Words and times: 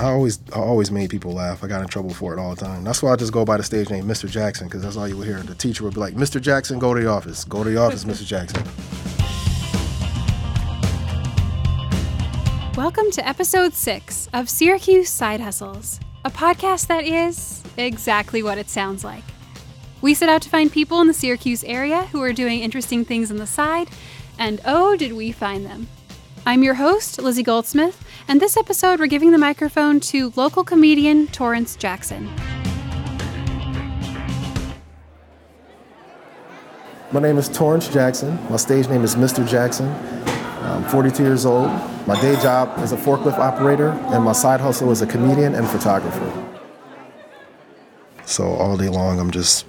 I 0.00 0.10
always 0.10 0.38
I 0.54 0.60
always 0.60 0.92
made 0.92 1.10
people 1.10 1.32
laugh. 1.32 1.64
I 1.64 1.66
got 1.66 1.82
in 1.82 1.88
trouble 1.88 2.14
for 2.14 2.32
it 2.32 2.38
all 2.38 2.54
the 2.54 2.64
time. 2.64 2.84
That's 2.84 3.02
why 3.02 3.12
I 3.12 3.16
just 3.16 3.32
go 3.32 3.44
by 3.44 3.56
the 3.56 3.64
stage 3.64 3.90
name 3.90 4.04
Mr. 4.04 4.30
Jackson 4.30 4.68
because 4.68 4.80
that's 4.82 4.96
all 4.96 5.08
you 5.08 5.16
would 5.16 5.26
hear. 5.26 5.40
The 5.40 5.56
teacher 5.56 5.82
would 5.82 5.94
be 5.94 5.98
like, 5.98 6.14
"Mr. 6.14 6.40
Jackson, 6.40 6.78
go 6.78 6.94
to 6.94 7.00
the 7.00 7.08
office. 7.08 7.44
Go 7.44 7.64
to 7.64 7.70
the 7.70 7.78
office, 7.78 8.04
Mr. 8.04 8.24
Jackson." 8.24 8.62
Welcome 12.76 13.10
to 13.10 13.28
episode 13.28 13.74
six 13.74 14.28
of 14.32 14.48
Syracuse 14.48 15.08
Side 15.08 15.40
Hustles, 15.40 15.98
a 16.24 16.30
podcast 16.30 16.86
that 16.86 17.04
is 17.04 17.64
exactly 17.76 18.40
what 18.40 18.56
it 18.56 18.70
sounds 18.70 19.02
like. 19.02 19.24
We 20.00 20.14
set 20.14 20.28
out 20.28 20.42
to 20.42 20.48
find 20.48 20.70
people 20.70 21.00
in 21.00 21.08
the 21.08 21.12
Syracuse 21.12 21.64
area 21.64 22.04
who 22.12 22.22
are 22.22 22.32
doing 22.32 22.60
interesting 22.60 23.04
things 23.04 23.32
on 23.32 23.38
the 23.38 23.48
side, 23.48 23.88
and 24.38 24.60
oh, 24.64 24.94
did 24.94 25.14
we 25.14 25.32
find 25.32 25.66
them! 25.66 25.88
I'm 26.48 26.62
your 26.62 26.76
host, 26.76 27.20
Lizzie 27.20 27.42
Goldsmith, 27.42 28.02
and 28.26 28.40
this 28.40 28.56
episode 28.56 29.00
we're 29.00 29.06
giving 29.06 29.32
the 29.32 29.38
microphone 29.38 30.00
to 30.00 30.32
local 30.34 30.64
comedian 30.64 31.26
Torrance 31.26 31.76
Jackson. 31.76 32.24
My 37.12 37.20
name 37.20 37.36
is 37.36 37.50
Torrance 37.50 37.88
Jackson. 37.88 38.38
My 38.48 38.56
stage 38.56 38.88
name 38.88 39.04
is 39.04 39.14
Mr. 39.14 39.46
Jackson. 39.46 39.94
I'm 40.62 40.84
42 40.84 41.22
years 41.22 41.44
old. 41.44 41.68
My 42.06 42.18
day 42.18 42.34
job 42.40 42.78
is 42.78 42.92
a 42.92 42.96
forklift 42.96 43.36
operator, 43.36 43.90
and 43.90 44.24
my 44.24 44.32
side 44.32 44.62
hustle 44.62 44.90
is 44.90 45.02
a 45.02 45.06
comedian 45.06 45.54
and 45.54 45.68
photographer. 45.68 46.48
So 48.24 48.46
all 48.46 48.78
day 48.78 48.88
long, 48.88 49.20
I'm 49.20 49.30
just 49.30 49.66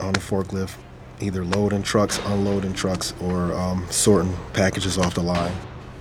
on 0.00 0.14
the 0.14 0.20
forklift, 0.20 0.74
either 1.20 1.44
loading 1.44 1.82
trucks, 1.82 2.18
unloading 2.24 2.72
trucks, 2.72 3.12
or 3.20 3.52
um, 3.52 3.86
sorting 3.90 4.34
packages 4.54 4.96
off 4.96 5.12
the 5.12 5.22
line. 5.22 5.52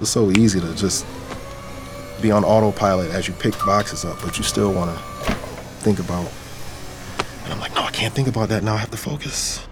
It's 0.02 0.09
so 0.09 0.31
easy 0.31 0.59
to 0.59 0.75
just 0.75 1.05
be 2.21 2.31
on 2.31 2.43
autopilot 2.43 3.11
as 3.11 3.27
you 3.27 3.33
pick 3.33 3.53
boxes 3.65 4.05
up, 4.05 4.21
but 4.21 4.38
you 4.38 4.43
still 4.43 4.73
want 4.73 4.95
to 4.95 5.03
think 5.83 5.99
about. 5.99 6.31
And 7.44 7.53
I'm 7.53 7.59
like, 7.59 7.75
no, 7.75 7.81
I 7.81 7.91
can't 7.91 8.14
think 8.14 8.27
about 8.27 8.49
that 8.49 8.64
now. 8.64 8.75
I 8.75 8.77
have 8.77 8.91
to 8.91 8.97
focus. 8.97 9.66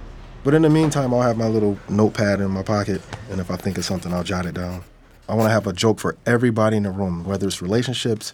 But 0.44 0.54
in 0.54 0.64
the 0.64 0.70
meantime, 0.70 1.14
I'll 1.14 1.22
have 1.22 1.38
my 1.38 1.48
little 1.48 1.78
notepad 1.88 2.42
in 2.42 2.50
my 2.52 2.64
pocket, 2.64 3.02
and 3.30 3.40
if 3.40 3.52
I 3.52 3.56
think 3.56 3.78
of 3.78 3.86
something, 3.86 4.12
I'll 4.12 4.24
jot 4.24 4.46
it 4.46 4.56
down. 4.56 4.84
I 5.30 5.36
want 5.36 5.48
to 5.48 5.54
have 5.54 5.68
a 5.68 5.74
joke 5.74 6.00
for 6.00 6.18
everybody 6.26 6.78
in 6.78 6.84
the 6.84 6.92
room, 6.92 7.24
whether 7.24 7.48
it's 7.48 7.62
relationships, 7.62 8.34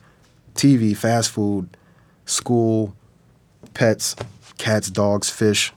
TV, 0.55 0.95
fast 0.95 1.29
food, 1.31 1.69
school, 2.25 2.95
pets, 3.73 4.15
cats, 4.57 4.89
dogs, 4.89 5.29
fish. 5.29 5.73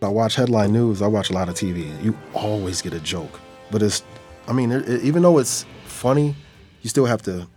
I 0.00 0.08
watch 0.08 0.36
headline 0.36 0.72
news. 0.72 1.02
I 1.02 1.08
watch 1.08 1.30
a 1.30 1.32
lot 1.32 1.48
of 1.48 1.56
TV. 1.56 2.02
You 2.02 2.16
always 2.32 2.80
get 2.80 2.94
a 2.94 3.00
joke, 3.00 3.40
but 3.70 3.82
it's 3.82 4.02
I 4.48 4.52
mean, 4.52 4.70
it, 4.70 4.88
it, 4.88 5.02
even 5.02 5.22
though 5.22 5.38
it's 5.38 5.66
funny, 5.86 6.36
you 6.82 6.88
still 6.88 7.06
have 7.06 7.20
to 7.22 7.48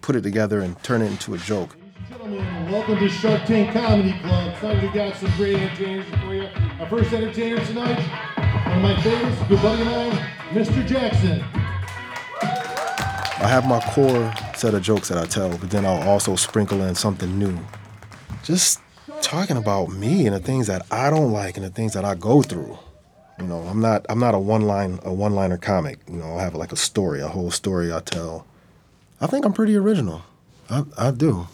put 0.00 0.16
it 0.16 0.22
together 0.22 0.60
and 0.60 0.82
turn 0.82 1.02
it 1.02 1.10
into 1.10 1.34
a 1.34 1.38
joke. 1.38 1.76
Gentlemen, 2.08 2.72
welcome 2.72 2.98
to 2.98 3.08
Shark 3.10 3.44
Tank 3.44 3.72
Comedy 3.72 4.18
Club. 4.20 4.56
Tonight 4.58 4.82
we 4.82 4.88
got 4.88 5.14
some 5.16 5.30
great 5.36 5.56
entertainers 5.56 6.06
for 6.22 6.34
you. 6.34 6.48
Our 6.80 6.88
first 6.88 7.12
entertainer 7.12 7.62
tonight, 7.66 7.98
one 8.66 8.76
of 8.76 8.82
my 8.82 9.02
favorites, 9.02 9.36
good 9.48 9.60
buddy 9.60 9.82
of 9.82 9.88
mine, 9.88 10.12
Mr. 10.50 10.86
Jackson. 10.86 11.42
I 12.40 13.46
have 13.46 13.68
my 13.68 13.80
core 13.92 14.32
set 14.56 14.72
of 14.72 14.82
jokes 14.82 15.08
that 15.08 15.18
I 15.18 15.26
tell, 15.26 15.50
but 15.58 15.70
then 15.70 15.84
I'll 15.84 16.08
also 16.08 16.36
sprinkle 16.36 16.80
in 16.82 16.94
something 16.94 17.38
new. 17.38 17.58
Just 18.42 18.80
talking 19.20 19.58
about 19.58 19.90
me 19.90 20.26
and 20.26 20.34
the 20.34 20.40
things 20.40 20.68
that 20.68 20.86
I 20.90 21.10
don't 21.10 21.32
like 21.32 21.58
and 21.58 21.66
the 21.66 21.70
things 21.70 21.92
that 21.92 22.04
I 22.06 22.14
go 22.14 22.40
through. 22.40 22.78
You 23.40 23.46
know, 23.46 23.60
I'm 23.60 23.80
not 23.80 24.04
I'm 24.08 24.18
not 24.18 24.34
a 24.34 24.38
one 24.38 24.62
line 24.62 24.98
a 25.04 25.12
one 25.12 25.34
liner 25.34 25.56
comic. 25.56 25.98
You 26.08 26.16
know, 26.16 26.36
I 26.38 26.42
have 26.42 26.54
like 26.54 26.72
a 26.72 26.76
story, 26.76 27.20
a 27.20 27.28
whole 27.28 27.50
story 27.50 27.92
I 27.92 28.00
tell. 28.00 28.46
I 29.20 29.26
think 29.26 29.44
I'm 29.44 29.52
pretty 29.52 29.76
original. 29.76 30.22
I, 30.70 30.84
I 30.96 31.10
do. 31.10 31.46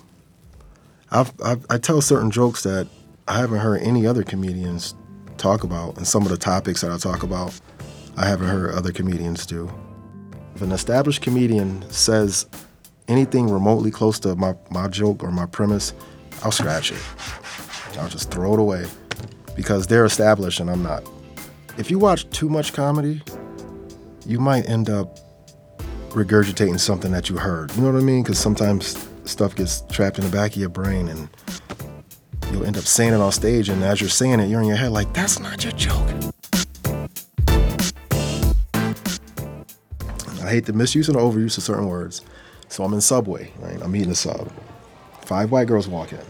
I've, 1.10 1.32
I 1.70 1.78
tell 1.78 2.00
certain 2.00 2.30
jokes 2.32 2.64
that 2.64 2.88
I 3.28 3.38
haven't 3.38 3.60
heard 3.60 3.82
any 3.82 4.04
other 4.06 4.24
comedians 4.24 4.94
talk 5.38 5.62
about, 5.62 5.96
and 5.96 6.06
some 6.06 6.22
of 6.24 6.28
the 6.28 6.36
topics 6.36 6.80
that 6.80 6.90
I 6.90 6.98
talk 6.98 7.22
about, 7.22 7.58
I 8.16 8.26
haven't 8.26 8.48
heard 8.48 8.74
other 8.74 8.90
comedians 8.90 9.46
do. 9.46 9.72
If 10.56 10.62
an 10.62 10.72
established 10.72 11.22
comedian 11.22 11.88
says 11.90 12.46
anything 13.06 13.48
remotely 13.48 13.92
close 13.92 14.18
to 14.20 14.34
my, 14.34 14.56
my 14.70 14.88
joke 14.88 15.22
or 15.22 15.30
my 15.30 15.46
premise, 15.46 15.92
I'll 16.42 16.52
scratch 16.52 16.90
it. 16.90 16.98
I'll 17.98 18.08
just 18.08 18.30
throw 18.30 18.54
it 18.54 18.60
away 18.60 18.86
because 19.54 19.86
they're 19.86 20.04
established 20.04 20.58
and 20.58 20.68
I'm 20.68 20.82
not 20.82 21.04
if 21.76 21.90
you 21.90 21.98
watch 21.98 22.28
too 22.30 22.48
much 22.48 22.72
comedy, 22.72 23.20
you 24.26 24.38
might 24.38 24.68
end 24.68 24.88
up 24.88 25.18
regurgitating 26.10 26.78
something 26.78 27.10
that 27.12 27.28
you 27.28 27.36
heard. 27.36 27.74
You 27.74 27.82
know 27.82 27.92
what 27.92 28.00
I 28.00 28.04
mean? 28.04 28.22
Because 28.22 28.38
sometimes 28.38 29.08
stuff 29.24 29.56
gets 29.56 29.82
trapped 29.90 30.18
in 30.18 30.24
the 30.24 30.30
back 30.30 30.52
of 30.52 30.56
your 30.58 30.68
brain 30.68 31.08
and 31.08 31.28
you'll 32.52 32.64
end 32.64 32.76
up 32.76 32.84
saying 32.84 33.12
it 33.12 33.20
on 33.20 33.32
stage. 33.32 33.68
And 33.68 33.82
as 33.82 34.00
you're 34.00 34.10
saying 34.10 34.40
it, 34.40 34.48
you're 34.48 34.60
in 34.60 34.68
your 34.68 34.76
head 34.76 34.92
like, 34.92 35.12
that's 35.12 35.40
not 35.40 35.64
your 35.64 35.72
joke. 35.72 36.08
I 40.42 40.50
hate 40.50 40.66
the 40.66 40.72
misuse 40.74 41.08
and 41.08 41.16
overuse 41.18 41.58
of 41.58 41.64
certain 41.64 41.86
words. 41.86 42.22
So 42.68 42.84
I'm 42.84 42.92
in 42.92 43.00
Subway, 43.00 43.50
right? 43.58 43.80
I'm 43.82 43.96
eating 43.96 44.10
a 44.10 44.14
sub. 44.14 44.52
Five 45.22 45.50
white 45.50 45.66
girls 45.66 45.88
walk 45.88 46.12
in. 46.12 46.20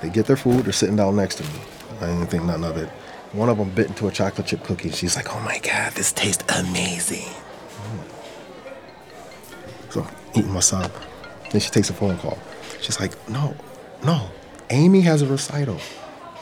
They 0.00 0.08
get 0.08 0.26
their 0.26 0.36
food, 0.36 0.64
they're 0.64 0.72
sitting 0.72 0.96
down 0.96 1.14
next 1.14 1.36
to 1.36 1.44
me. 1.44 1.60
I 2.00 2.06
didn't 2.06 2.26
think 2.26 2.44
nothing 2.44 2.64
of 2.64 2.76
it. 2.76 2.88
One 3.32 3.48
of 3.48 3.56
them 3.56 3.70
bit 3.70 3.88
into 3.88 4.08
a 4.08 4.10
chocolate 4.10 4.46
chip 4.46 4.62
cookie. 4.62 4.90
She's 4.90 5.16
like, 5.16 5.34
"Oh 5.34 5.40
my 5.40 5.58
god, 5.58 5.92
this 5.92 6.12
tastes 6.12 6.44
amazing." 6.58 7.32
So 9.90 10.06
eating 10.34 10.52
my 10.52 10.60
sub. 10.60 10.92
Then 11.50 11.60
she 11.60 11.70
takes 11.70 11.88
a 11.88 11.94
phone 11.94 12.18
call. 12.18 12.38
She's 12.80 13.00
like, 13.00 13.12
"No, 13.28 13.54
no, 14.04 14.28
Amy 14.70 15.00
has 15.02 15.22
a 15.22 15.26
recital 15.26 15.78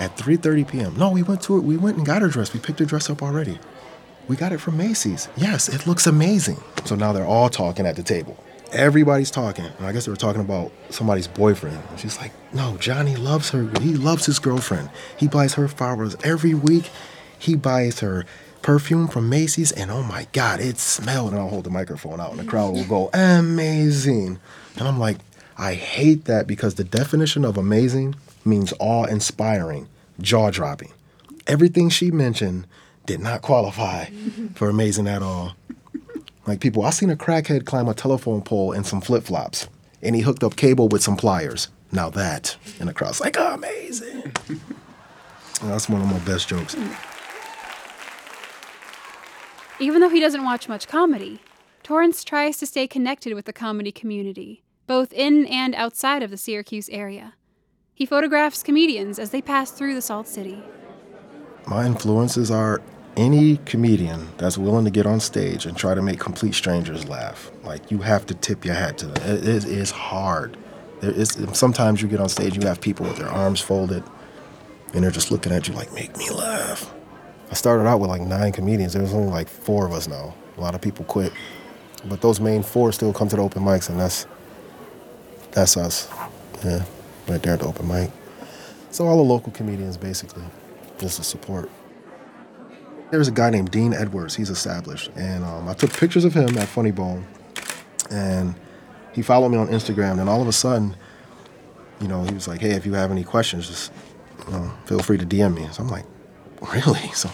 at 0.01 0.17
3:30 0.17 0.67
p.m. 0.67 0.97
No, 0.97 1.11
we 1.11 1.23
went 1.23 1.43
to 1.43 1.57
it. 1.57 1.63
We 1.63 1.77
went 1.77 1.97
and 1.97 2.05
got 2.05 2.23
her 2.23 2.29
dress. 2.29 2.53
We 2.53 2.61
picked 2.61 2.81
her 2.81 2.85
dress 2.85 3.09
up 3.09 3.23
already. 3.23 3.61
We 4.27 4.37
got 4.37 4.53
it 4.53 4.59
from 4.59 4.77
Macy's. 4.77 5.29
Yes, 5.37 5.69
it 5.69 5.87
looks 5.87 6.07
amazing." 6.07 6.61
So 6.85 6.97
now 6.97 7.13
they're 7.13 7.25
all 7.25 7.51
talking 7.51 7.87
at 7.87 7.95
the 7.97 8.03
table 8.03 8.37
everybody's 8.73 9.31
talking. 9.31 9.65
And 9.65 9.87
I 9.87 9.93
guess 9.93 10.07
they 10.07 10.11
were 10.11 10.17
talking 10.17 10.41
about 10.41 10.73
somebody's 10.91 11.29
boyfriend. 11.29 11.83
And 11.91 12.01
she's 12.01 12.19
like, 12.19 12.33
no, 12.53 12.77
Johnny 12.79 13.17
loves 13.17 13.51
her. 13.51 13.71
He 13.81 13.95
loves 13.95 14.27
his 14.27 14.39
girlfriend. 14.39 14.91
He 15.17 15.29
buys 15.29 15.55
her 15.55 15.69
flowers 15.69 16.17
every 16.25 16.55
week. 16.55 16.91
He 17.39 17.57
buys 17.57 18.01
her 18.01 18.27
perfume 18.63 19.09
from 19.09 19.29
Macy's, 19.29 19.73
and 19.73 19.91
oh 19.91 20.03
my 20.03 20.27
God, 20.33 20.61
it 20.61 20.79
smelled. 20.79 21.33
And 21.33 21.41
I'll 21.41 21.49
hold 21.49 21.65
the 21.65 21.71
microphone 21.71 22.21
out, 22.21 22.31
and 22.31 22.41
the 22.41 22.45
crowd 22.45 22.75
will 22.75 22.85
go, 22.85 23.11
amazing. 23.15 24.39
And 24.77 24.89
I'm 24.89 24.99
like, 24.99 25.19
I 25.57 25.75
hate 25.75 26.25
that 26.27 26.47
because 26.47 26.75
the 26.75 26.85
definition 26.85 27.45
of 27.45 27.57
amazing 27.57 28.15
means 28.45 28.73
awe 28.79 29.05
inspiring, 29.05 29.89
jaw 30.21 30.51
dropping. 30.51 30.93
Everything 31.47 31.89
she 31.89 32.11
mentioned 32.11 32.67
did 33.07 33.21
not 33.21 33.43
qualify 33.43 34.07
for 34.55 34.69
amazing 34.69 35.09
at 35.09 35.23
all. 35.23 35.55
Like 36.51 36.59
people, 36.59 36.85
I 36.85 36.91
seen 36.91 37.11
a 37.11 37.17
crackhead 37.17 37.65
climb 37.65 37.87
a 37.87 37.95
telephone 37.95 38.43
pole 38.43 38.73
in 38.73 38.83
some 38.83 39.01
flip 39.01 39.23
flops, 39.23 39.69
and 40.03 40.17
he 40.17 40.23
hooked 40.23 40.43
up 40.43 40.57
cable 40.57 40.89
with 40.89 41.01
some 41.01 41.17
pliers. 41.17 41.69
Now 41.93 42.11
that, 42.11 42.57
and 42.81 42.89
the 42.89 42.93
crowd's 42.93 43.21
like, 43.21 43.37
oh, 43.39 43.55
amazing. 43.55 44.33
That's 45.63 45.89
one 45.89 46.03
of 46.03 46.09
my 46.09 46.19
best 46.19 46.49
jokes. 46.49 46.75
Even 49.79 50.01
though 50.01 50.09
he 50.09 50.19
doesn't 50.19 50.43
watch 50.43 50.69
much 50.69 50.89
comedy, 50.89 51.39
Torrance 51.85 52.25
tries 52.25 52.57
to 52.57 52.67
stay 52.67 52.89
connected 52.89 53.35
with 53.35 53.45
the 53.45 53.53
comedy 53.53 53.93
community, 53.93 54.65
both 54.89 55.13
in 55.13 55.47
and 55.47 55.73
outside 55.77 56.25
of 56.25 56.33
the 56.33 56.37
Syracuse 56.37 56.89
area. 56.89 57.35
He 57.95 58.05
photographs 58.05 58.65
comedians 58.65 59.21
as 59.21 59.31
they 59.31 59.41
pass 59.41 59.71
through 59.71 59.95
the 59.95 60.03
Salt 60.03 60.27
City. 60.27 60.65
My 61.69 61.87
influences 61.87 62.51
are 62.51 62.83
any 63.17 63.59
comedian 63.59 64.29
that's 64.39 64.57
willing 64.57 64.85
to 64.85 64.91
get 64.91 65.07
on 65.07 65.21
stage 65.21 65.67
and 65.67 65.77
try 65.77 65.95
to 65.95 66.03
make 66.03 66.19
complete 66.19 66.55
strangers 66.55 67.09
laugh, 67.09 67.51
like 67.65 67.91
you 67.91 67.99
have 67.99 68.27
to 68.27 68.35
tip 68.35 68.65
your 68.65 68.75
hat 68.75 68.99
to 68.99 69.07
them. 69.07 69.31
It 69.31 69.45
is, 69.45 69.91
hard. 69.91 70.57
There 71.01 71.11
is, 71.11 71.37
sometimes 71.53 72.03
you 72.03 72.09
get 72.09 72.21
on 72.21 72.29
stage, 72.29 72.57
you 72.57 72.67
have 72.67 72.81
people 72.81 73.07
with 73.07 73.17
their 73.17 73.29
arms 73.29 73.61
folded, 73.61 74.05
and 74.95 75.03
they're 75.03 75.11
just 75.11 75.31
looking 75.31 75.53
at 75.53 75.69
you 75.69 75.75
like, 75.75 75.93
make 75.93 76.17
me 76.17 76.31
laugh. 76.31 76.93
I 77.51 77.55
started 77.55 77.87
out 77.87 77.99
with 78.01 78.11
like 78.11 78.23
nine 78.23 78.53
comedians. 78.53 78.93
There 78.93 79.03
was 79.03 79.13
only 79.13 79.31
like 79.31 79.49
four 79.49 79.87
of 79.87 79.93
us 79.93 80.07
now. 80.07 80.35
A 80.57 80.61
lot 80.61 80.75
of 80.75 80.81
people 80.81 81.05
quit, 81.05 81.33
but 82.05 82.21
those 82.21 82.39
main 82.39 82.63
four 82.63 82.93
still 82.93 83.13
come 83.13 83.29
to 83.29 83.37
the 83.37 83.43
open 83.43 83.63
mics, 83.63 83.89
and 83.89 83.99
that's 83.99 84.27
that's 85.51 85.77
us. 85.77 86.09
Yeah, 86.65 86.85
right 87.27 87.43
there 87.43 87.55
at 87.55 87.61
the 87.61 87.67
open 87.67 87.89
mic. 87.89 88.11
So 88.93 89.07
all 89.07 89.17
the 89.17 89.23
local 89.23 89.53
comedians 89.53 89.97
basically, 89.97 90.45
just 90.99 91.17
to 91.17 91.25
support. 91.25 91.69
There's 93.11 93.29
a 93.29 93.33
guy 93.33 93.51
named 93.51 93.71
Dean 93.73 93.93
Edwards. 93.93 94.37
He's 94.37 94.51
established, 94.51 95.11
and 95.17 95.45
um, 95.45 95.69
I 95.69 95.75
took 95.75 95.93
pictures 95.93 96.25
of 96.25 96.33
him 96.33 96.57
at 96.57 96.69
Funny 96.69 96.93
Bone, 96.93 97.27
and 98.09 98.55
he 99.13 99.23
followed 99.23 99.49
me 99.49 99.59
on 99.59 99.67
Instagram. 99.69 100.21
And 100.21 100.29
all 100.29 100.41
of 100.41 100.47
a 100.47 100.53
sudden, 100.53 100.97
you 102.01 102.07
know, 102.07 102.23
he 102.23 102.33
was 102.33 102.47
like, 102.47 102.61
"Hey, 102.61 102.71
if 102.71 102.87
you 102.87 102.95
have 102.95 103.11
any 103.11 103.25
questions, 103.25 103.67
just 103.67 103.93
you 104.47 104.53
know, 104.53 104.73
feel 104.85 105.01
free 105.01 105.19
to 105.19 105.27
DM 105.27 105.57
me." 105.57 105.69
So 105.73 105.83
I'm 105.83 105.89
like, 105.89 106.07
"Really?" 106.73 107.09
So, 107.15 107.29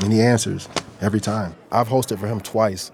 and 0.00 0.10
he 0.10 0.22
answers 0.22 0.68
every 1.02 1.20
time. 1.20 1.54
I've 1.70 1.88
hosted 1.88 2.18
for 2.18 2.26
him 2.26 2.40
twice. 2.40 2.90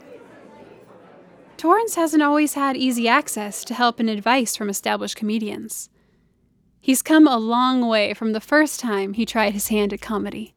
Torrance 1.56 1.94
hasn't 1.94 2.22
always 2.22 2.54
had 2.54 2.76
easy 2.76 3.08
access 3.08 3.64
to 3.64 3.74
help 3.74 4.00
and 4.00 4.10
advice 4.10 4.56
from 4.56 4.68
established 4.68 5.16
comedians. 5.16 5.88
He's 6.80 7.02
come 7.02 7.26
a 7.26 7.38
long 7.38 7.86
way 7.88 8.14
from 8.14 8.32
the 8.32 8.40
first 8.40 8.78
time 8.78 9.14
he 9.14 9.24
tried 9.24 9.54
his 9.54 9.68
hand 9.68 9.92
at 9.92 10.00
comedy. 10.00 10.55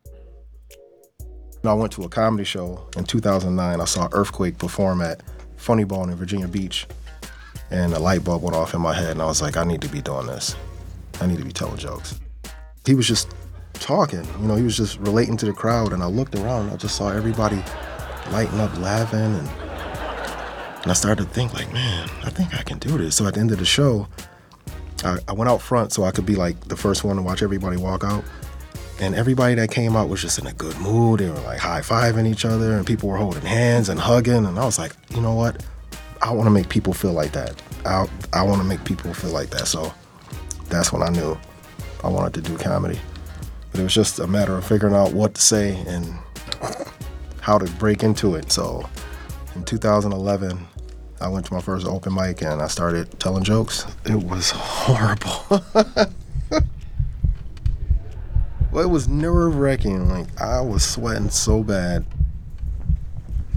I 1.64 1.74
went 1.74 1.92
to 1.94 2.04
a 2.04 2.10
comedy 2.10 2.46
show 2.46 2.88
in 2.96 3.04
2009. 3.04 3.82
I 3.82 3.86
saw 3.86 4.08
Earthquake 4.12 4.58
perform 4.58 5.02
at 5.02 5.22
Funny 5.58 5.84
Bone 5.84 6.10
in 6.10 6.16
Virginia 6.16 6.48
Beach, 6.48 6.88
and 7.70 7.94
a 7.94 8.00
light 8.00 8.24
bulb 8.24 8.44
went 8.44 8.56
off 8.56 8.74
in 8.74 8.82
my 8.82 8.94
head, 8.94 9.12
and 9.12 9.22
I 9.22 9.26
was 9.26 9.42
like, 9.42 9.58
I 9.58 9.64
need 9.64 9.82
to 9.82 9.90
be 9.90 10.02
doing 10.02 10.28
this. 10.28 10.56
I 11.20 11.28
need 11.28 11.38
to 11.38 11.44
be 11.44 11.52
telling 11.52 11.78
jokes. 11.78 12.20
He 12.86 12.96
was 12.96 13.08
just 13.08 13.30
talking, 13.74 14.24
you 14.40 14.48
know, 14.48 14.56
he 14.56 14.64
was 14.64 14.78
just 14.78 15.00
relating 15.00 15.36
to 15.38 15.46
the 15.46 15.54
crowd, 15.54 15.92
and 15.92 16.02
I 16.02 16.06
looked 16.06 16.36
around, 16.36 16.64
and 16.64 16.72
I 16.72 16.78
just 16.78 16.96
saw 16.96 17.10
everybody 17.10 17.62
lighting 18.32 18.60
up, 18.60 18.78
laughing, 18.80 19.20
and 19.20 19.50
and 20.82 20.92
I 20.92 20.94
started 20.94 21.24
to 21.26 21.30
think 21.30 21.54
like, 21.54 21.72
man, 21.74 22.10
I 22.24 22.30
think 22.30 22.56
I 22.56 22.64
can 22.64 22.80
do 22.80 22.98
this. 22.98 23.18
So 23.18 23.28
at 23.28 23.34
the 23.34 23.42
end 23.42 23.52
of 23.52 23.60
the 23.60 23.66
show, 23.66 24.08
I, 25.04 25.18
I 25.28 25.34
went 25.34 25.50
out 25.50 25.62
front 25.62 25.92
so 25.92 26.04
I 26.04 26.12
could 26.12 26.26
be 26.26 26.36
like 26.36 26.60
the 26.70 26.78
first 26.78 27.04
one 27.04 27.18
to 27.18 27.22
watch 27.22 27.44
everybody 27.44 27.76
walk 27.76 28.06
out. 28.06 28.24
And 29.02 29.16
everybody 29.16 29.56
that 29.56 29.72
came 29.72 29.96
out 29.96 30.10
was 30.10 30.22
just 30.22 30.40
in 30.40 30.48
a 30.48 30.54
good 30.54 30.78
mood. 30.78 31.22
They 31.22 31.30
were 31.30 31.40
like 31.40 31.60
high 31.60 31.82
fiving 31.82 32.28
each 32.28 32.44
other, 32.44 32.76
and 32.76 32.86
people 32.86 33.10
were 33.10 33.18
holding 33.18 33.46
hands 33.46 33.88
and 33.90 34.00
hugging. 34.00 34.46
And 34.46 34.60
I 34.60 34.66
was 34.66 34.78
like, 34.78 34.92
you 35.10 35.22
know 35.22 35.36
what? 35.36 35.64
I 36.22 36.32
want 36.32 36.48
to 36.48 36.52
make 36.52 36.68
people 36.68 36.94
feel 36.94 37.14
like 37.14 37.32
that. 37.32 37.62
I, 37.86 38.08
I 38.34 38.44
want 38.44 38.62
to 38.62 38.68
make 38.68 38.84
people 38.84 39.14
feel 39.14 39.32
like 39.32 39.52
that. 39.52 39.68
So 39.68 39.94
that's 40.68 40.92
when 40.92 41.02
I 41.02 41.10
knew 41.10 41.38
I 42.04 42.10
wanted 42.10 42.34
to 42.36 42.42
do 42.42 42.58
comedy. 42.58 43.00
But 43.72 43.80
it 43.80 43.84
was 43.84 43.94
just 43.94 44.20
a 44.20 44.28
matter 44.28 44.56
of 44.58 44.66
figuring 44.66 44.96
out 44.96 45.14
what 45.14 45.36
to 45.36 45.42
say 45.42 45.78
and 45.88 46.14
how 47.42 47.58
to 47.58 47.72
break 47.74 48.04
into 48.04 48.36
it. 48.36 48.52
So 48.52 48.88
in 49.56 49.64
2011, 49.64 50.60
I 51.22 51.28
went 51.28 51.46
to 51.46 51.54
my 51.54 51.62
first 51.62 51.86
open 51.88 52.14
mic 52.14 52.42
and 52.42 52.62
I 52.62 52.68
started 52.68 53.20
telling 53.20 53.44
jokes. 53.44 53.86
It 54.06 54.16
was 54.16 54.52
horrible. 54.56 55.64
well, 58.72 58.84
it 58.84 58.90
was 58.90 59.08
nerve 59.08 59.56
wracking. 59.56 60.10
Like 60.10 60.28
I 60.40 60.62
was 60.62 60.84
sweating 60.84 61.30
so 61.30 61.64
bad. 61.64 62.06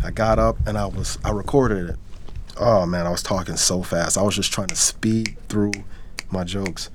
I 0.05 0.11
got 0.11 0.38
up 0.38 0.56
and 0.67 0.76
I 0.76 0.87
was 0.87 1.19
I 1.25 1.31
recorded 1.31 1.91
it. 1.91 1.97
Oh 2.59 2.87
man, 2.87 3.06
I 3.06 3.11
was 3.11 3.23
talking 3.23 3.56
so 3.56 3.82
fast. 3.82 4.19
I 4.19 4.23
was 4.23 4.35
just 4.35 4.53
trying 4.53 4.69
to 4.69 4.76
speed 4.76 5.37
through 5.49 5.73
my 6.31 6.44
jokes 6.44 6.91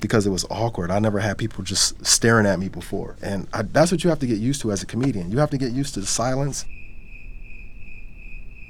because 0.00 0.26
it 0.26 0.30
was 0.30 0.44
awkward. 0.50 0.90
I 0.90 0.98
never 0.98 1.20
had 1.20 1.38
people 1.38 1.62
just 1.64 2.04
staring 2.04 2.46
at 2.46 2.58
me 2.58 2.68
before, 2.68 3.16
and 3.22 3.46
I, 3.52 3.62
that's 3.62 3.92
what 3.92 4.02
you 4.04 4.10
have 4.10 4.18
to 4.20 4.26
get 4.26 4.38
used 4.38 4.60
to 4.62 4.72
as 4.72 4.82
a 4.82 4.86
comedian. 4.86 5.30
You 5.30 5.38
have 5.38 5.50
to 5.50 5.58
get 5.58 5.72
used 5.72 5.94
to 5.94 6.00
the 6.00 6.06
silence. 6.06 6.64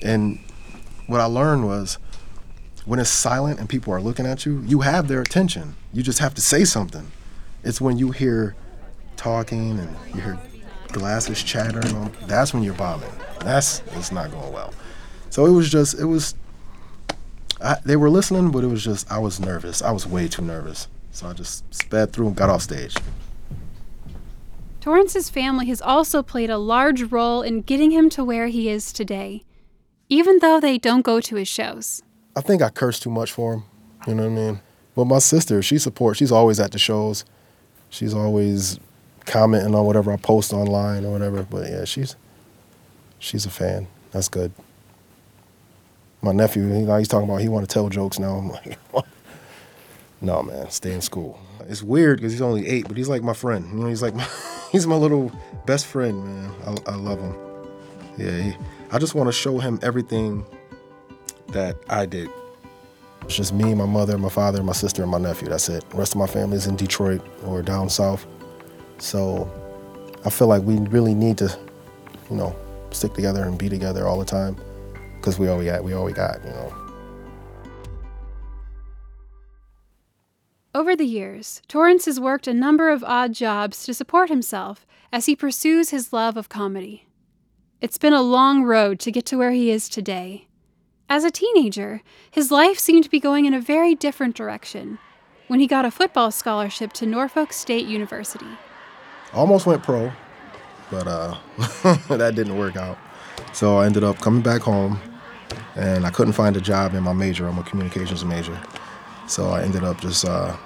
And 0.02 0.38
what 1.06 1.20
I 1.20 1.24
learned 1.24 1.66
was 1.66 1.98
when 2.84 2.98
it's 2.98 3.10
silent 3.10 3.60
and 3.60 3.68
people 3.68 3.92
are 3.92 4.00
looking 4.00 4.26
at 4.26 4.44
you, 4.44 4.60
you 4.66 4.80
have 4.80 5.08
their 5.08 5.20
attention. 5.20 5.76
You 5.92 6.02
just 6.02 6.18
have 6.18 6.34
to 6.34 6.40
say 6.40 6.64
something. 6.64 7.10
It's 7.62 7.80
when 7.80 7.96
you 7.96 8.10
hear 8.10 8.56
talking 9.22 9.78
and 9.78 9.96
you 10.14 10.20
hear 10.20 10.38
glasses 10.88 11.42
chattering, 11.42 12.12
that's 12.26 12.52
when 12.52 12.62
you're 12.62 12.74
bombing. 12.74 13.10
That's 13.40 13.82
it's 13.92 14.12
not 14.12 14.30
going 14.30 14.52
well. 14.52 14.74
So 15.30 15.46
it 15.46 15.50
was 15.50 15.70
just 15.70 15.98
it 15.98 16.04
was. 16.04 16.34
I, 17.60 17.76
they 17.84 17.96
were 17.96 18.10
listening, 18.10 18.50
but 18.50 18.64
it 18.64 18.66
was 18.66 18.84
just 18.84 19.10
I 19.10 19.18
was 19.18 19.40
nervous. 19.40 19.82
I 19.82 19.92
was 19.92 20.06
way 20.06 20.28
too 20.28 20.42
nervous, 20.42 20.88
so 21.12 21.28
I 21.28 21.32
just 21.32 21.72
sped 21.74 22.12
through 22.12 22.28
and 22.28 22.36
got 22.36 22.50
off 22.50 22.62
stage. 22.62 22.96
Torrance's 24.80 25.30
family 25.30 25.66
has 25.66 25.80
also 25.80 26.22
played 26.22 26.50
a 26.50 26.58
large 26.58 27.02
role 27.12 27.42
in 27.42 27.62
getting 27.62 27.92
him 27.92 28.10
to 28.10 28.24
where 28.24 28.48
he 28.48 28.68
is 28.68 28.92
today 28.92 29.44
even 30.12 30.40
though 30.40 30.60
they 30.60 30.76
don't 30.76 31.00
go 31.00 31.20
to 31.22 31.36
his 31.36 31.48
shows. 31.48 32.02
I 32.36 32.42
think 32.42 32.60
I 32.60 32.68
curse 32.68 33.00
too 33.00 33.08
much 33.08 33.32
for 33.32 33.54
him. 33.54 33.64
You 34.06 34.14
know 34.14 34.24
what 34.24 34.38
I 34.38 34.42
mean? 34.42 34.60
But 34.94 35.06
my 35.06 35.20
sister, 35.20 35.62
she 35.62 35.78
supports. 35.78 36.18
She's 36.18 36.30
always 36.30 36.60
at 36.60 36.72
the 36.72 36.78
shows. 36.78 37.24
She's 37.88 38.12
always 38.12 38.78
commenting 39.26 39.74
on 39.74 39.84
whatever 39.84 40.12
I 40.12 40.16
post 40.16 40.52
online 40.52 41.04
or 41.04 41.12
whatever. 41.12 41.42
But 41.42 41.70
yeah, 41.70 41.84
she's 41.84 42.16
she's 43.18 43.46
a 43.46 43.50
fan. 43.50 43.86
That's 44.10 44.28
good. 44.28 44.52
My 46.20 46.32
nephew, 46.32 46.62
know, 46.62 46.98
he's 46.98 47.08
talking 47.08 47.28
about 47.28 47.40
he 47.40 47.48
want 47.48 47.68
to 47.68 47.72
tell 47.72 47.88
jokes 47.88 48.18
now. 48.18 48.34
I'm 48.34 48.48
like, 48.48 48.78
what? 48.90 49.06
no, 50.20 50.42
man, 50.42 50.70
stay 50.70 50.92
in 50.92 51.00
school. 51.00 51.40
It's 51.68 51.82
weird 51.82 52.18
because 52.18 52.32
he's 52.32 52.42
only 52.42 52.66
eight, 52.66 52.86
but 52.86 52.96
he's 52.96 53.08
like 53.08 53.22
my 53.22 53.32
friend. 53.32 53.66
You 53.72 53.80
know, 53.80 53.86
he's 53.88 54.02
like 54.02 54.14
my, 54.14 54.26
he's 54.72 54.86
my 54.86 54.96
little 54.96 55.32
best 55.66 55.86
friend, 55.86 56.24
man. 56.24 56.52
I, 56.66 56.92
I 56.92 56.94
love 56.96 57.20
him. 57.20 57.34
Yeah, 58.18 58.40
he, 58.40 58.56
I 58.90 58.98
just 58.98 59.14
want 59.14 59.28
to 59.28 59.32
show 59.32 59.58
him 59.58 59.78
everything 59.82 60.44
that 61.48 61.76
I 61.88 62.06
did. 62.06 62.30
It's 63.24 63.36
just 63.36 63.52
me, 63.52 63.74
my 63.74 63.86
mother, 63.86 64.18
my 64.18 64.28
father, 64.28 64.62
my 64.62 64.72
sister, 64.72 65.02
and 65.02 65.10
my 65.10 65.18
nephew. 65.18 65.48
That's 65.48 65.68
it. 65.68 65.88
The 65.90 65.96
rest 65.96 66.12
of 66.12 66.18
my 66.18 66.26
family 66.26 66.56
is 66.56 66.66
in 66.66 66.76
Detroit 66.76 67.22
or 67.44 67.62
down 67.62 67.88
south. 67.88 68.26
So 69.02 69.50
I 70.24 70.30
feel 70.30 70.46
like 70.46 70.62
we 70.62 70.78
really 70.78 71.12
need 71.12 71.36
to, 71.38 71.58
you 72.30 72.36
know, 72.36 72.54
stick 72.92 73.14
together 73.14 73.42
and 73.42 73.58
be 73.58 73.68
together 73.68 74.06
all 74.06 74.16
the 74.16 74.24
time 74.24 74.56
because 75.16 75.40
we 75.40 75.48
all 75.48 75.58
we 75.58 75.64
got. 75.64 75.82
We 75.82 75.92
all 75.92 76.04
we 76.04 76.12
got, 76.12 76.38
you 76.44 76.50
know. 76.50 76.72
Over 80.72 80.94
the 80.94 81.04
years, 81.04 81.62
Torrance 81.66 82.04
has 82.04 82.20
worked 82.20 82.46
a 82.46 82.54
number 82.54 82.90
of 82.90 83.02
odd 83.02 83.34
jobs 83.34 83.84
to 83.86 83.92
support 83.92 84.28
himself 84.28 84.86
as 85.12 85.26
he 85.26 85.34
pursues 85.34 85.90
his 85.90 86.12
love 86.12 86.36
of 86.36 86.48
comedy. 86.48 87.08
It's 87.80 87.98
been 87.98 88.12
a 88.12 88.22
long 88.22 88.62
road 88.62 89.00
to 89.00 89.10
get 89.10 89.26
to 89.26 89.36
where 89.36 89.50
he 89.50 89.72
is 89.72 89.88
today. 89.88 90.46
As 91.08 91.24
a 91.24 91.30
teenager, 91.32 92.02
his 92.30 92.52
life 92.52 92.78
seemed 92.78 93.02
to 93.02 93.10
be 93.10 93.18
going 93.18 93.46
in 93.46 93.52
a 93.52 93.60
very 93.60 93.96
different 93.96 94.36
direction 94.36 95.00
when 95.48 95.58
he 95.58 95.66
got 95.66 95.84
a 95.84 95.90
football 95.90 96.30
scholarship 96.30 96.92
to 96.94 97.04
Norfolk 97.04 97.52
State 97.52 97.86
University. 97.86 98.46
Almost 99.34 99.66
went 99.66 99.82
pro, 99.82 100.12
but 100.90 101.06
uh, 101.06 101.36
that 102.08 102.34
didn't 102.34 102.58
work 102.58 102.76
out. 102.76 102.98
So 103.52 103.78
I 103.78 103.86
ended 103.86 104.04
up 104.04 104.18
coming 104.18 104.42
back 104.42 104.60
home, 104.60 105.00
and 105.74 106.04
I 106.04 106.10
couldn't 106.10 106.34
find 106.34 106.56
a 106.56 106.60
job 106.60 106.94
in 106.94 107.02
my 107.02 107.12
major. 107.12 107.46
I'm 107.46 107.58
a 107.58 107.62
communications 107.62 108.24
major. 108.24 108.60
So 109.26 109.48
I 109.50 109.62
ended 109.62 109.84
up 109.84 110.00
just 110.00 110.24
uh, 110.24 110.56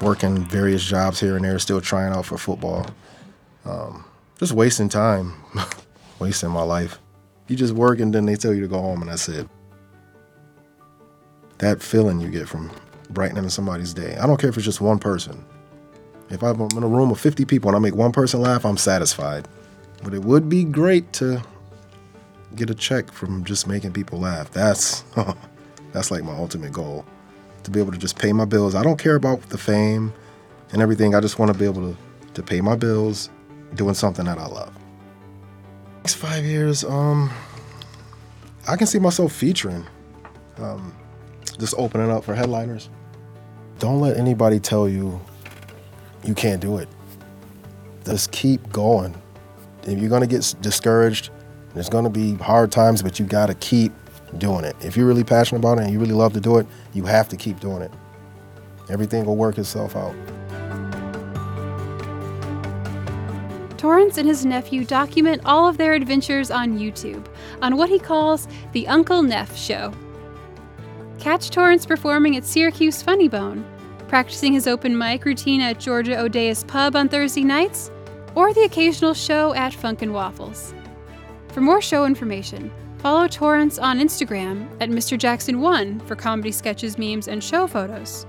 working 0.00 0.44
various 0.44 0.82
jobs 0.82 1.20
here 1.20 1.36
and 1.36 1.44
there, 1.44 1.58
still 1.58 1.80
trying 1.80 2.12
out 2.14 2.26
for 2.26 2.38
football. 2.38 2.86
Um, 3.64 4.04
just 4.38 4.52
wasting 4.52 4.88
time. 4.88 5.34
wasting 6.18 6.50
my 6.50 6.62
life. 6.62 6.98
You 7.48 7.56
just 7.56 7.74
work 7.74 8.00
and 8.00 8.14
then 8.14 8.26
they 8.26 8.36
tell 8.36 8.54
you 8.54 8.62
to 8.62 8.68
go 8.68 8.80
home 8.80 9.02
and 9.02 9.10
that's 9.10 9.28
it. 9.28 9.48
That 11.58 11.82
feeling 11.82 12.20
you 12.20 12.30
get 12.30 12.48
from 12.48 12.70
brightening 13.10 13.48
somebody's 13.48 13.94
day. 13.94 14.16
I 14.16 14.26
don't 14.26 14.40
care 14.40 14.50
if 14.50 14.56
it's 14.56 14.64
just 14.64 14.80
one 14.80 14.98
person. 14.98 15.44
If 16.34 16.42
I'm 16.42 16.60
in 16.60 16.82
a 16.82 16.88
room 16.88 17.10
of 17.10 17.20
50 17.20 17.44
people 17.44 17.70
and 17.70 17.76
I 17.76 17.78
make 17.78 17.94
one 17.94 18.12
person 18.12 18.40
laugh, 18.40 18.66
I'm 18.66 18.76
satisfied. 18.76 19.48
But 20.02 20.14
it 20.14 20.22
would 20.22 20.48
be 20.48 20.64
great 20.64 21.12
to 21.14 21.42
get 22.56 22.70
a 22.70 22.74
check 22.74 23.10
from 23.10 23.44
just 23.44 23.66
making 23.66 23.92
people 23.92 24.18
laugh. 24.18 24.50
That's 24.50 25.04
that's 25.92 26.10
like 26.10 26.24
my 26.24 26.36
ultimate 26.36 26.72
goal. 26.72 27.04
To 27.62 27.70
be 27.70 27.80
able 27.80 27.92
to 27.92 27.98
just 27.98 28.18
pay 28.18 28.32
my 28.32 28.44
bills. 28.44 28.74
I 28.74 28.82
don't 28.82 28.98
care 28.98 29.14
about 29.14 29.40
the 29.48 29.56
fame 29.56 30.12
and 30.72 30.82
everything. 30.82 31.14
I 31.14 31.20
just 31.20 31.38
want 31.38 31.52
to 31.52 31.58
be 31.58 31.64
able 31.64 31.94
to, 31.94 31.96
to 32.34 32.42
pay 32.42 32.60
my 32.60 32.76
bills 32.76 33.30
doing 33.74 33.94
something 33.94 34.26
that 34.26 34.38
I 34.38 34.46
love. 34.46 34.76
Next 35.98 36.14
five 36.14 36.44
years, 36.44 36.84
um, 36.84 37.30
I 38.68 38.76
can 38.76 38.86
see 38.86 38.98
myself 38.98 39.32
featuring, 39.32 39.86
um, 40.58 40.94
just 41.58 41.74
opening 41.78 42.10
up 42.10 42.24
for 42.24 42.34
headliners. 42.34 42.90
Don't 43.78 44.00
let 44.00 44.18
anybody 44.18 44.60
tell 44.60 44.88
you 44.88 45.20
you 46.24 46.34
can't 46.34 46.60
do 46.60 46.78
it. 46.78 46.88
Just 48.04 48.32
keep 48.32 48.72
going. 48.72 49.14
If 49.84 49.98
you're 49.98 50.10
gonna 50.10 50.26
get 50.26 50.54
discouraged, 50.60 51.30
there's 51.74 51.88
gonna 51.88 52.10
be 52.10 52.34
hard 52.36 52.72
times, 52.72 53.02
but 53.02 53.18
you 53.18 53.26
gotta 53.26 53.54
keep 53.54 53.92
doing 54.38 54.64
it. 54.64 54.76
If 54.80 54.96
you're 54.96 55.06
really 55.06 55.24
passionate 55.24 55.60
about 55.60 55.78
it 55.78 55.84
and 55.84 55.92
you 55.92 56.00
really 56.00 56.14
love 56.14 56.32
to 56.34 56.40
do 56.40 56.58
it, 56.58 56.66
you 56.92 57.04
have 57.04 57.28
to 57.28 57.36
keep 57.36 57.60
doing 57.60 57.82
it. 57.82 57.90
Everything 58.90 59.24
will 59.24 59.36
work 59.36 59.58
itself 59.58 59.96
out. 59.96 60.14
Torrance 63.78 64.16
and 64.16 64.26
his 64.26 64.46
nephew 64.46 64.84
document 64.84 65.42
all 65.44 65.68
of 65.68 65.76
their 65.76 65.92
adventures 65.92 66.50
on 66.50 66.78
YouTube 66.78 67.26
on 67.60 67.76
what 67.76 67.90
he 67.90 67.98
calls 67.98 68.48
the 68.72 68.88
Uncle 68.88 69.22
Neff 69.22 69.54
Show. 69.56 69.92
Catch 71.18 71.50
Torrance 71.50 71.84
performing 71.84 72.36
at 72.36 72.44
Syracuse 72.44 73.02
Funny 73.02 73.28
Bone, 73.28 73.64
practicing 74.08 74.52
his 74.52 74.66
open 74.66 74.96
mic 74.96 75.24
routine 75.24 75.60
at 75.60 75.80
Georgia 75.80 76.18
O'Dea's 76.18 76.64
Pub 76.64 76.96
on 76.96 77.08
Thursday 77.08 77.44
nights, 77.44 77.90
or 78.34 78.52
the 78.52 78.64
occasional 78.64 79.14
show 79.14 79.54
at 79.54 79.72
Funk 79.72 80.02
'n 80.02 80.12
Waffles. 80.12 80.74
For 81.48 81.60
more 81.60 81.80
show 81.80 82.04
information, 82.04 82.70
follow 82.98 83.28
Torrance 83.28 83.78
on 83.78 84.00
Instagram 84.00 84.68
at 84.80 84.90
Mr. 84.90 85.18
Jaxn1 85.18 86.02
for 86.06 86.16
comedy 86.16 86.50
sketches, 86.50 86.98
memes, 86.98 87.28
and 87.28 87.42
show 87.42 87.66
photos, 87.66 88.26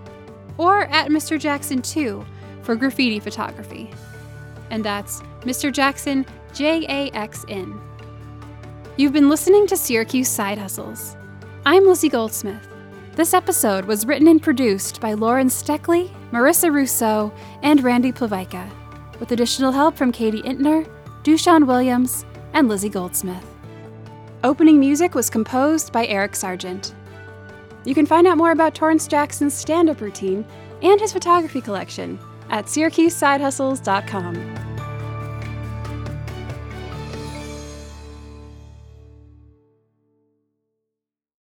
or 0.57 0.81
at 0.87 1.09
Mr. 1.09 1.39
Jaxn2 1.39 2.25
for 2.61 2.75
graffiti 2.75 3.19
photography. 3.19 3.89
And 4.69 4.83
that's 4.83 5.21
Mr. 5.41 5.71
Jaxn, 5.71 6.27
J 6.53 6.85
A 6.87 7.15
X 7.15 7.45
N. 7.49 7.79
You've 8.97 9.13
been 9.13 9.29
listening 9.29 9.67
to 9.67 9.77
Syracuse 9.77 10.29
Side 10.29 10.57
Hustles. 10.57 11.15
I'm 11.65 11.85
Lizzie 11.85 12.09
Goldsmith. 12.09 12.67
This 13.15 13.33
episode 13.33 13.85
was 13.85 14.05
written 14.05 14.27
and 14.27 14.43
produced 14.43 14.99
by 14.99 15.13
Lauren 15.13 15.47
Steckley, 15.47 16.11
Marissa 16.31 16.69
Russo, 16.69 17.31
and 17.63 17.81
Randy 17.81 18.11
Plavaika, 18.11 18.69
with 19.21 19.31
additional 19.31 19.71
help 19.71 19.95
from 19.95 20.11
Katie 20.11 20.41
Intner, 20.41 20.85
Dushan 21.23 21.65
Williams, 21.65 22.25
and 22.51 22.67
Lizzie 22.67 22.89
Goldsmith. 22.89 23.45
Opening 24.43 24.81
music 24.81 25.15
was 25.15 25.29
composed 25.29 25.93
by 25.93 26.05
Eric 26.07 26.35
Sargent. 26.35 26.93
You 27.85 27.95
can 27.95 28.05
find 28.05 28.27
out 28.27 28.37
more 28.37 28.51
about 28.51 28.75
Torrance 28.75 29.07
Jackson's 29.07 29.53
stand 29.53 29.89
up 29.89 30.01
routine 30.01 30.45
and 30.81 30.99
his 30.99 31.13
photography 31.13 31.61
collection 31.61 32.19
at 32.49 32.65
SyracuseSideHustles.com. 32.65 34.64